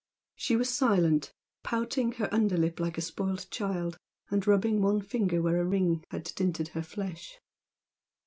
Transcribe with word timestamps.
She 0.35 0.55
was 0.55 0.73
silent 0.73 1.31
pouting 1.61 2.13
her 2.13 2.27
under 2.33 2.57
lip 2.57 2.79
like 2.79 2.97
a 2.97 3.01
spoilt 3.01 3.45
child, 3.51 3.97
and 4.31 4.47
rubbing 4.47 4.81
one 4.81 4.99
finger 5.03 5.43
where 5.43 5.61
a 5.61 5.63
ring 5.63 6.03
had 6.09 6.23
dinted 6.33 6.69
her 6.69 6.81
flesh. 6.81 7.39